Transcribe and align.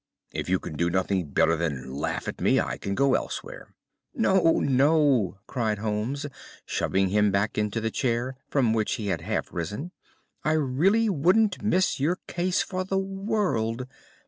"If 0.31 0.49
you 0.49 0.57
can 0.57 0.73
do 0.77 0.89
nothing 0.89 1.29
better 1.29 1.55
than 1.55 1.93
laugh 1.93 2.27
at 2.27 2.41
me, 2.41 2.59
I 2.59 2.77
can 2.79 2.95
go 2.95 3.13
elsewhere." 3.13 3.75
"No, 4.15 4.59
no," 4.59 5.37
cried 5.45 5.77
Holmes, 5.77 6.25
shoving 6.65 7.09
him 7.09 7.29
back 7.29 7.55
into 7.55 7.79
the 7.79 7.91
chair 7.91 8.35
from 8.49 8.73
which 8.73 8.93
he 8.93 9.09
had 9.09 9.21
half 9.21 9.53
risen. 9.53 9.91
"I 10.43 10.53
really 10.53 11.07
wouldn't 11.07 11.61
miss 11.61 11.99
your 11.99 12.17
case 12.27 12.63
for 12.63 12.83
the 12.83 12.97
world. 12.97 13.85